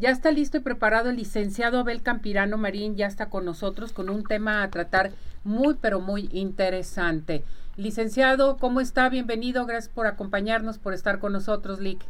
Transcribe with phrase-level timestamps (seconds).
[0.00, 4.08] Ya está listo y preparado el licenciado Abel Campirano Marín, ya está con nosotros con
[4.08, 5.10] un tema a tratar
[5.44, 7.44] muy, pero muy interesante.
[7.76, 9.10] Licenciado, ¿cómo está?
[9.10, 12.02] Bienvenido, gracias por acompañarnos, por estar con nosotros, Lick.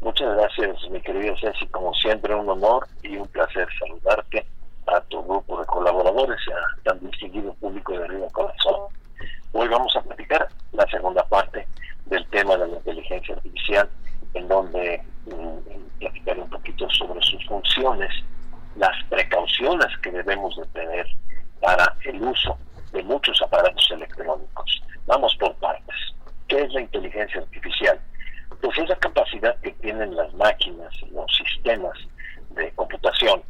[0.00, 1.68] Muchas gracias, mi querido Ceci.
[1.68, 4.44] Como siempre, un honor y un placer saludarte
[4.88, 8.90] a tu grupo de colaboradores, a tan distinguido público de Río Corazón.
[9.52, 11.64] Hoy vamos a platicar la segunda parte
[12.06, 13.88] del tema de la inteligencia artificial,
[14.34, 15.72] en donde mm,
[16.02, 18.10] platicaré un poquito sobre sus funciones,
[18.76, 21.06] las precauciones que debemos de tener
[21.60, 22.58] para el uso
[22.92, 24.82] de muchos aparatos electrónicos.
[25.06, 25.96] Vamos por partes.
[26.48, 28.00] ¿Qué es la inteligencia artificial?
[28.60, 30.32] Pues es la capacidad que tienen las
[30.76, 31.98] máquinas, los sistemas
[32.50, 33.42] de computación,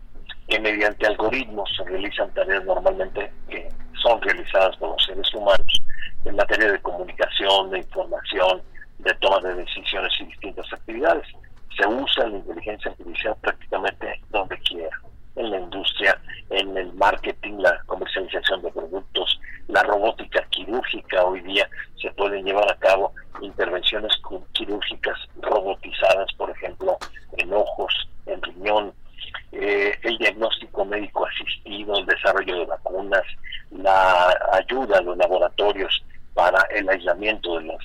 [0.48, 3.68] que mediante algoritmos se realizan tareas normalmente que
[4.02, 5.82] son realizadas por los seres humanos
[6.24, 8.62] en materia de comunicación, de información,
[8.98, 11.26] de toma de decisiones y distintas actividades.
[11.76, 14.96] Se usa la inteligencia artificial prácticamente donde quiera,
[15.36, 16.20] en la industria,
[16.50, 21.24] en el marketing, la comercialización de productos, la robótica quirúrgica.
[21.24, 21.66] Hoy día
[22.01, 24.12] se pueden llevar a cabo intervenciones
[24.52, 26.98] quirúrgicas robotizadas, por ejemplo,
[27.38, 28.92] en ojos, en riñón,
[29.52, 33.23] eh, el diagnóstico médico asistido, el desarrollo de vacunas,
[33.70, 36.04] la ayuda a los laboratorios
[36.35, 37.79] para el aislamiento de las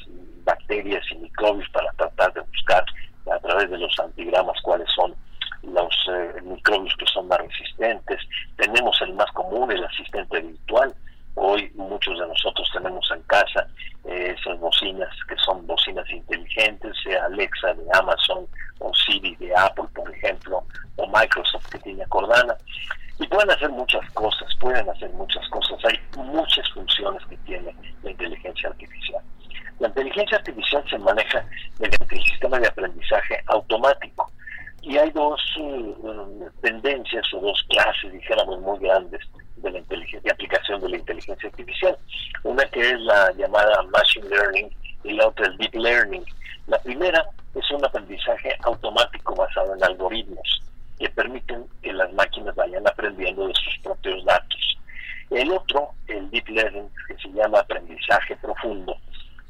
[0.44, 2.86] bacterias y microbios para tratar de buscar
[3.30, 5.16] a de los antigramas cuáles son
[5.64, 8.22] los eh, microbios que son más resistentes.
[8.58, 10.94] Tenemos el más común, el asistente virtual.
[11.36, 13.68] Hoy muchos de nosotros tenemos en casa
[14.06, 18.48] eh, esas bocinas que son bocinas inteligentes, sea Alexa de Amazon
[18.80, 20.64] o Siri de Apple, por ejemplo,
[20.96, 22.56] o Microsoft que tiene Cordana.
[23.20, 25.78] Y pueden hacer muchas cosas, pueden hacer muchas cosas.
[25.86, 29.24] Hay muchas funciones que tiene la inteligencia artificial.
[29.80, 31.46] La inteligencia artificial se maneja
[31.80, 34.32] mediante el sistema de aprendizaje automático.
[34.82, 35.96] Y hay dos eh,
[36.62, 39.22] tendencias o dos clases, dijéramos, muy grandes
[39.58, 41.98] de la inteligencia, de aplicación de la inteligencia artificial.
[42.44, 44.70] Una que es la llamada Machine Learning
[45.04, 46.26] y la otra el Deep Learning.
[46.68, 50.62] La primera es un aprendizaje automático basado en algoritmos
[50.98, 54.78] que permiten que las máquinas vayan aprendiendo de sus propios datos.
[55.30, 58.98] El otro, el Deep Learning, que se llama aprendizaje profundo,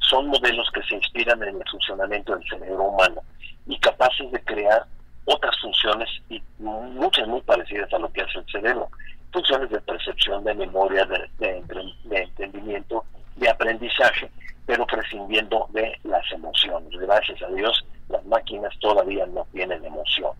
[0.10, 3.22] son modelos que se inspiran en el funcionamiento del cerebro humano
[3.66, 4.86] y capaces de crear
[5.26, 8.90] otras funciones y muchas muy parecidas a lo que hace el cerebro.
[9.32, 11.64] Funciones de percepción, de memoria, de,
[12.12, 13.04] entendimiento,
[13.36, 14.32] de aprendizaje,
[14.66, 16.90] pero prescindiendo de las emociones.
[16.98, 20.38] Gracias a Dios, las máquinas todavía no tienen emociones.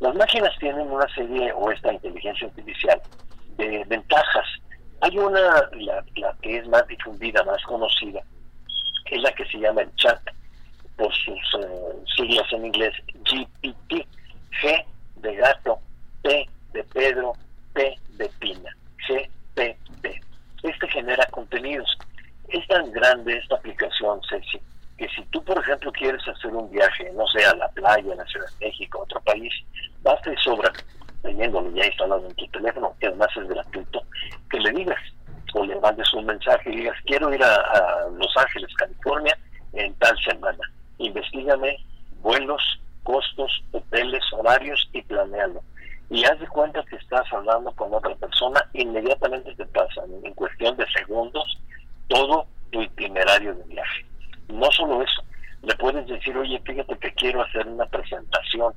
[0.00, 3.00] Las máquinas tienen una serie, o esta inteligencia artificial,
[3.58, 4.46] de ventajas.
[5.02, 5.40] Hay una,
[5.72, 8.22] la, la que es más difundida, más conocida,
[9.14, 10.20] es la que se llama el chat,
[10.96, 12.94] por sus eh, siglas en inglés,
[13.24, 14.06] GPT,
[14.62, 14.84] G
[15.16, 15.78] de gato,
[16.22, 17.34] P de Pedro,
[17.74, 20.20] P de Pina, GPT.
[20.62, 21.96] Este genera contenidos.
[22.48, 24.60] Es tan grande esta aplicación, Ceci,
[24.96, 28.16] que si tú, por ejemplo, quieres hacer un viaje, no sé, a la playa, a
[28.16, 29.52] la Ciudad de México, a otro país,
[30.02, 30.72] basta y sobra,
[31.22, 34.02] teniéndolo ya instalado en tu teléfono, que además es gratuito,
[34.50, 35.00] que le digas
[35.56, 39.36] o le mandes un mensaje y digas, quiero ir a, Los Ángeles, California,
[39.72, 40.70] en tal semana.
[40.98, 41.78] Investígame
[42.20, 42.62] vuelos,
[43.02, 45.62] costos, hoteles, horarios y planealo.
[46.10, 50.76] Y haz de cuenta que estás hablando con otra persona, inmediatamente te pasa en cuestión
[50.76, 51.58] de segundos
[52.08, 54.04] todo tu itinerario de viaje.
[54.48, 55.22] No solo eso,
[55.62, 58.74] le puedes decir, oye, fíjate que quiero hacer una presentación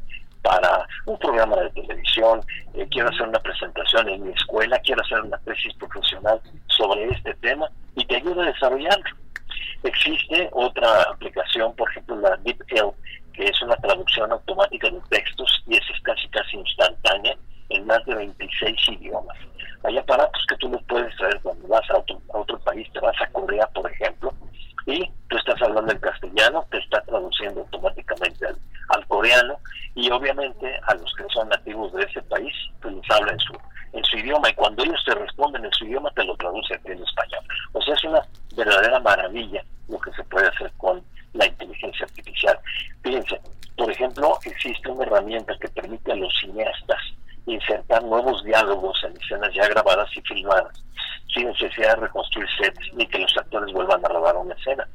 [0.49, 2.41] para un programa de televisión,
[2.73, 7.35] eh, quiero hacer una presentación en mi escuela, quiero hacer una tesis profesional sobre este
[7.35, 9.15] tema y te ayuda a desarrollarlo.
[9.83, 12.89] Existe otra aplicación, por ejemplo la DeepL,
[13.33, 17.35] que es una traducción automática de textos y es casi casi instantánea
[17.69, 19.37] en más de 26 idiomas.
[19.83, 22.99] Hay aparatos que tú no puedes traer cuando vas a otro, a otro país, te
[23.01, 24.33] vas a Corea, por ejemplo,
[24.87, 28.57] y tú estás hablando en castellano, te está traduciendo automáticamente al,
[28.89, 29.59] al coreano
[29.95, 33.53] y obviamente a los que son nativos de ese país, pues les habla en su,
[33.93, 36.91] en su idioma y cuando ellos te responden en su idioma te lo traduce aquí
[36.91, 37.43] en español.
[37.73, 38.21] O sea, es una
[38.55, 41.03] verdadera maravilla lo que se puede hacer con
[41.33, 42.59] la inteligencia artificial.
[43.03, 43.41] Fíjense,
[43.77, 47.01] por ejemplo, existe una herramienta que permite a los cineastas
[47.45, 50.83] insertar nuevos diálogos en escenas ya grabadas y filmadas,
[51.33, 54.87] sin necesidad de reconstruir sets ni que los actores vuelvan a grabar una escena.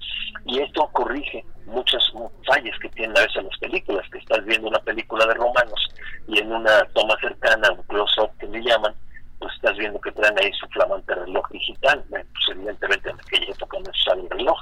[0.46, 2.02] Y esto corrige muchas
[2.46, 5.88] fallas que tienen a veces las películas, que estás viendo una película de romanos
[6.28, 8.94] y en una toma cercana, un close-up que le llaman,
[9.38, 12.04] pues estás viendo que traen ahí su flamante reloj digital.
[12.08, 14.58] pues evidentemente en aquella época no sale el reloj.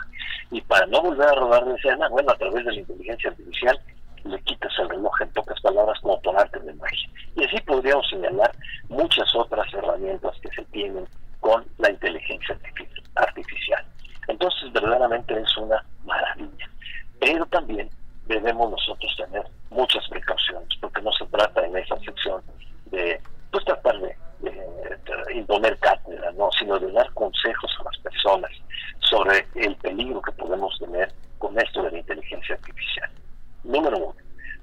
[0.51, 2.72] Y para no volver a rodar la escena, bueno, a través de
[18.43, 22.43] debemos nosotros tener muchas precauciones, porque no se trata en esa sección
[22.87, 26.51] de pues tratar de, de, de imponer cátedra, ¿no?
[26.59, 28.51] sino de dar consejos a las personas
[29.01, 33.11] sobre el peligro que podemos tener con esto de la inteligencia artificial.
[33.65, 34.15] Número uno,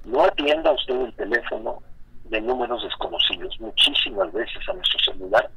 [0.04, 1.82] no atienda usted el teléfono
[2.24, 3.60] de números desconocidos.
[3.60, 5.50] Muchísimas veces a nuestro celular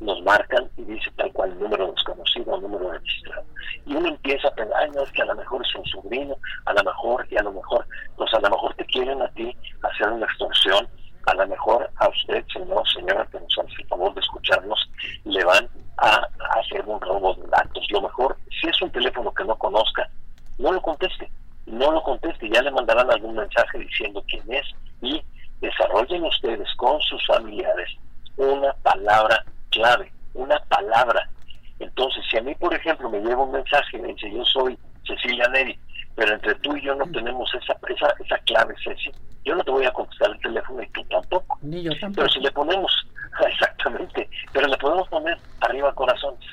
[0.00, 3.44] nos marcan y dice tal cual número desconocido o número registrado.
[3.84, 6.36] Y uno empieza a pensar, ay, no, es que a lo mejor es un sobrino
[19.40, 20.08] que no conozca,
[20.58, 21.30] no lo conteste,
[21.66, 24.66] no lo conteste, ya le mandarán algún mensaje diciendo quién es
[25.00, 25.22] y
[25.60, 27.88] desarrollen ustedes con sus familiares
[28.36, 31.28] una palabra clave, una palabra.
[31.78, 34.78] Entonces, si a mí, por ejemplo, me llega un mensaje y me dice, yo soy
[35.06, 35.78] Cecilia Neri,
[36.14, 39.10] pero entre tú y yo no tenemos esa, esa, esa clave, Ceci,
[39.44, 41.58] yo no te voy a contestar el teléfono y tú tampoco.
[41.62, 42.16] Ni yo tampoco.
[42.16, 42.92] Pero si le ponemos,
[43.46, 46.44] exactamente, pero le podemos poner arriba corazones.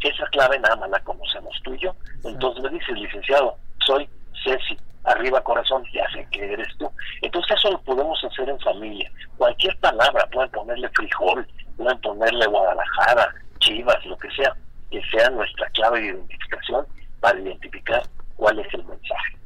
[0.00, 1.94] Esa clave nada más la conocemos tú y yo.
[2.24, 4.08] Entonces me dices, licenciado, soy
[4.44, 6.90] Ceci, arriba corazón, ya sé que eres tú.
[7.22, 9.10] Entonces eso lo podemos hacer en familia.
[9.36, 11.46] Cualquier palabra, pueden ponerle frijol,
[11.76, 14.54] pueden ponerle Guadalajara, Chivas, lo que sea,
[14.90, 16.86] que sea nuestra clave de identificación
[17.20, 18.02] para identificar
[18.36, 19.36] cuál es el mensaje.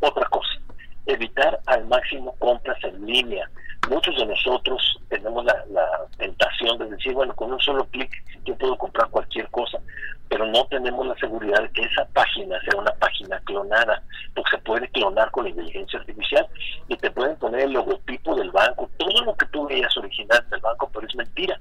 [0.00, 0.60] Otra cosa,
[1.06, 3.48] evitar al máximo compras en línea.
[3.88, 5.86] Muchos de nosotros tenemos la, la
[6.18, 8.10] tentación de decir, bueno, con un solo clic
[8.44, 9.78] yo puedo comprar cualquier cosa,
[10.28, 14.02] pero no tenemos la seguridad de que esa página sea una página clonada,
[14.34, 16.46] porque se puede clonar con inteligencia artificial
[16.88, 20.60] y te pueden poner el logotipo del banco, todo lo que tú veías original del
[20.60, 21.60] banco, pero es mentira.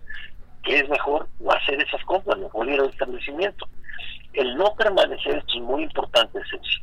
[0.64, 1.28] ¿Qué es mejor?
[1.40, 3.68] No hacer esas compras, mejor ir al establecimiento.
[4.34, 6.82] El no permanecer, esto es muy importante, Ceci,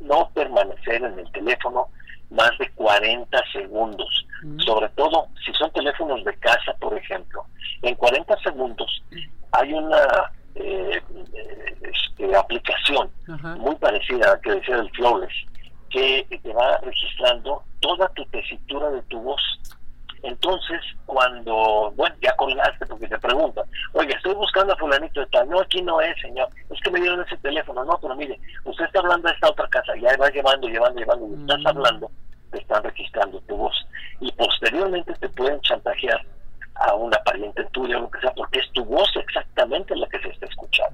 [0.00, 1.88] no permanecer en el teléfono
[2.30, 4.26] más de 40 segundos,
[4.64, 7.44] sobre todo si son teléfonos de casa, por ejemplo.
[7.82, 9.02] En 40 segundos
[9.52, 11.02] hay una eh,
[11.82, 13.10] este, aplicación
[13.58, 15.32] muy parecida a la que decía del Flawless,
[15.90, 19.42] que te va registrando toda tu tesitura de tu voz.
[20.22, 25.48] Entonces, cuando, bueno, ya colgaste porque te preguntan, oye, estoy buscando a fulanito de tal,
[25.50, 28.86] no, aquí no es, señor, es que me dieron ese teléfono, no, pero mire, usted
[28.86, 32.10] está hablando de esta otra casa, ya va llevando, llevando, llevando, y estás hablando,
[32.50, 33.86] te están registrando tu voz.
[34.20, 36.24] Y posteriormente te pueden chantajear
[36.76, 40.20] a una pariente tuya o lo que sea, porque es tu voz exactamente la que
[40.20, 40.30] se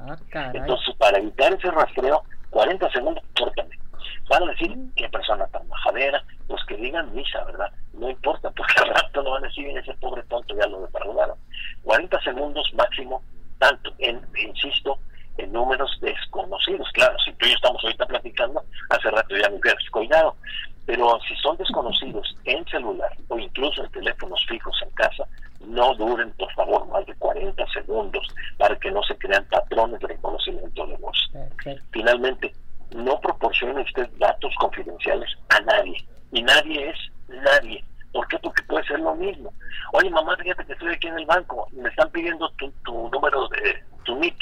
[0.08, 0.58] escuchando.
[0.58, 3.78] Entonces, para evitar ese rastreo, 40 segundos, córtame.
[4.28, 7.70] Van a decir qué persona tan majadera, pues que digan misa, ¿verdad?
[7.94, 11.36] No importa, porque al rato no van a decir, ese pobre tonto ya lo defraudaron.
[11.82, 13.22] 40 segundos máximo,
[13.58, 14.98] tanto en, insisto,
[15.38, 16.88] en números desconocidos.
[16.92, 20.36] Claro, si tú y yo estamos ahorita platicando, hace rato ya me hubieras cuidado.
[20.86, 25.24] Pero si son desconocidos en celular o incluso en teléfonos fijos en casa,
[25.66, 28.26] no duren, por favor, más de 40 segundos
[28.58, 31.30] para que no se crean patrones de reconocimiento de voz.
[31.92, 32.52] Finalmente,
[32.96, 35.96] no proporcione usted datos confidenciales a nadie.
[36.32, 36.42] Y
[37.30, 37.84] nadie.
[38.12, 38.38] ¿Por qué?
[38.38, 39.52] Porque puede ser lo mismo.
[39.92, 43.48] Oye, mamá, fíjate que estoy aquí en el banco, me están pidiendo tu, tu número
[43.48, 44.36] de tu NIC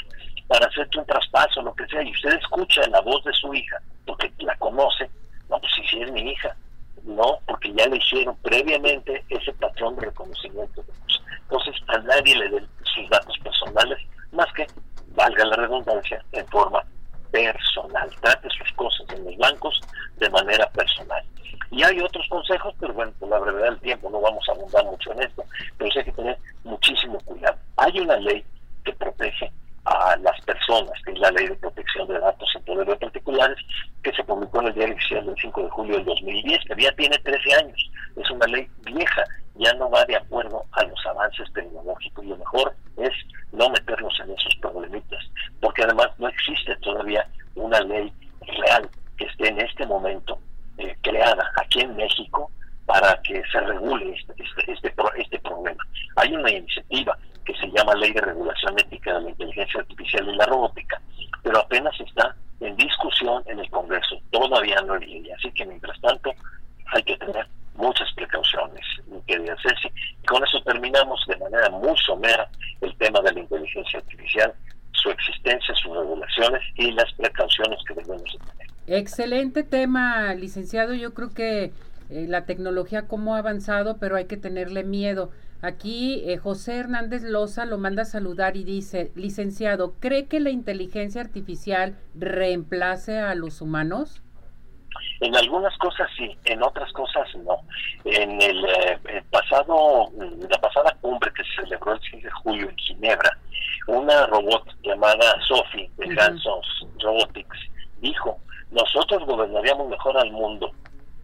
[0.47, 3.77] para hacerte un traspaso, lo que sea, y usted escucha la voz de su hija,
[4.05, 5.09] porque la conoce,
[5.49, 6.55] no, pues si sí es mi hija,
[7.03, 10.83] no, porque ya le hicieron previamente ese patrón de reconocimiento.
[11.43, 13.99] Entonces, a nadie le den sus datos personales,
[14.31, 14.65] más que,
[15.09, 16.83] valga la redundancia, en forma
[17.31, 18.09] personal.
[18.21, 19.79] Trate sus cosas en los bancos
[20.17, 20.98] de manera personal.
[21.79, 24.83] Y hay otros consejos, pero bueno, por la brevedad del tiempo no vamos a abundar
[24.83, 25.45] mucho en esto,
[25.77, 27.57] pero sí hay que tener muchísimo cuidado.
[27.77, 28.43] Hay una ley
[28.83, 29.49] que protege
[29.85, 33.57] a las personas, que es la Ley de Protección de Datos en Poder de Particulares,
[34.03, 36.91] que se publicó en el diario oficial del 5 de julio del 2010, que ya
[36.91, 37.91] tiene 13 años.
[38.17, 39.23] Es una ley vieja,
[39.55, 43.13] ya no va de acuerdo a los avances tecnológicos y lo mejor es
[43.53, 45.23] no meternos en esos problemitas,
[45.61, 50.28] porque además no existe todavía una ley real que esté en este momento
[51.69, 52.51] aquí en México
[52.85, 55.83] para que se regule este, este, este, este problema.
[56.15, 60.35] Hay una iniciativa que se llama Ley de Regulación Ética de la Inteligencia Artificial y
[60.35, 60.99] la Robótica,
[61.43, 65.35] pero apenas está en discusión en el Congreso, todavía no en línea.
[65.37, 66.33] Así que mientras tanto
[66.93, 69.89] hay que tener muchas precauciones, mi querida Ceci.
[70.23, 72.49] Y con eso terminamos de manera muy somera
[72.81, 74.53] el tema de la inteligencia artificial,
[74.93, 78.58] su existencia, sus regulaciones y las precauciones que debemos tener.
[78.91, 80.95] Excelente tema, licenciado.
[80.95, 81.65] Yo creo que
[82.09, 85.29] eh, la tecnología cómo ha avanzado, pero hay que tenerle miedo.
[85.61, 90.49] Aquí eh, José Hernández Loza lo manda a saludar y dice, licenciado, ¿cree que la
[90.49, 94.23] inteligencia artificial reemplace a los humanos?
[95.19, 97.57] En algunas cosas sí, en otras cosas no.
[98.05, 100.09] En el, eh, pasado,
[100.49, 103.37] la pasada cumbre que se celebró el 6 de julio en Ginebra,
[103.85, 107.69] una robot llamada Sophie de Gansons Robotics
[108.01, 108.28] dijo,
[108.79, 110.71] nosotros gobernaríamos mejor al mundo,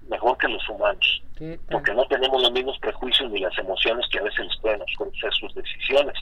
[0.09, 1.21] mejor que los humanos.
[1.69, 5.33] porque no tenemos los mismos prejuicios ni las emociones que a veces les pueden hacer
[5.33, 6.15] sus decisiones.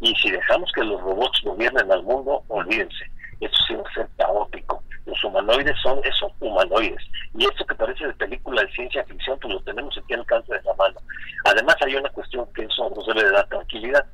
[0.00, 4.08] Y si dejamos que los robots gobiernen al mundo, olvídense, eso sí va a ser
[4.18, 4.82] caótico.
[5.06, 7.02] Los humanoides son eso, humanoides.
[7.34, 10.52] Y esto que parece de película de ciencia ficción, pues lo tenemos aquí al alcance
[10.52, 11.00] de la mano.
[11.44, 14.04] Además hay una cuestión que eso nos debe de dar tranquilidad.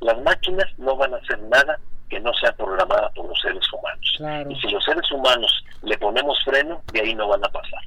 [0.00, 1.78] Las máquinas no van a hacer nada
[2.12, 4.50] que no sea programada por los seres humanos.
[4.50, 7.80] Y si los seres humanos le ponemos freno, de ahí no van a pasar.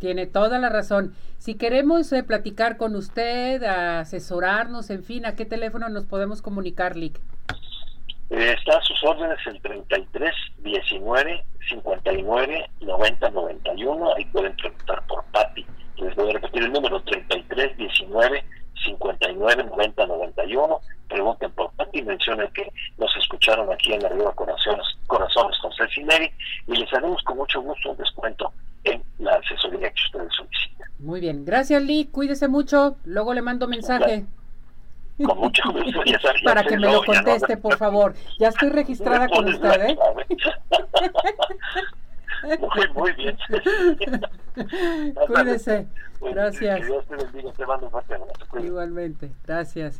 [0.00, 1.14] Tiene toda la razón.
[1.36, 6.96] Si queremos eh, platicar con usted, asesorarnos, en fin, ¿a qué teléfono nos podemos comunicar,
[6.96, 7.20] Lick?
[8.30, 14.14] Eh, está a sus órdenes el 33 19 59 90 91.
[14.14, 15.66] Ahí pueden preguntar por Patti.
[15.98, 18.44] Les voy a repetir el número: 33 19
[18.84, 20.80] 59 90 91.
[21.08, 22.02] Pregunten por Patti.
[22.02, 26.02] Mencionen que nos escucharon aquí en Arriba Corazones, Corazones con Ceci
[26.66, 28.52] y les haremos con mucho gusto un descuento
[28.84, 30.88] en la asesoría que ustedes solicitan.
[30.98, 31.44] Muy bien.
[31.44, 32.08] Gracias, Lee.
[32.10, 32.96] Cuídese mucho.
[33.04, 34.26] Luego le mando mensaje.
[35.24, 36.00] Con mucho gusto.
[36.44, 38.14] Para que me lo conteste, por favor.
[38.38, 39.98] Ya estoy registrada con usted, ¿eh?
[42.60, 43.36] Muy, muy bien.
[45.26, 45.86] Cuídese.
[46.20, 46.86] Gracias.
[46.86, 47.52] Dios te bendiga.
[47.52, 48.16] Te mando un fuerte
[48.62, 49.30] Igualmente.
[49.46, 49.96] Gracias.